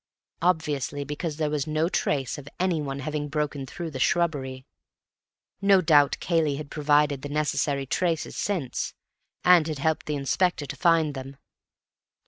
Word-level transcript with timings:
Obviously 0.41 1.03
because 1.03 1.37
there 1.37 1.51
was 1.51 1.67
no 1.67 1.87
trace 1.87 2.39
of 2.39 2.49
anyone 2.59 3.01
having 3.01 3.27
broken 3.29 3.67
through 3.67 3.91
the 3.91 3.99
shrubbery. 3.99 4.65
No 5.61 5.79
doubt 5.79 6.17
Cayley 6.19 6.55
had 6.55 6.71
provided 6.71 7.21
the 7.21 7.29
necessary 7.29 7.85
traces 7.85 8.35
since, 8.35 8.95
and 9.43 9.67
had 9.67 9.77
helped 9.77 10.07
the 10.07 10.15
Inspector 10.15 10.65
to 10.65 10.75
find 10.75 11.13
them. 11.13 11.37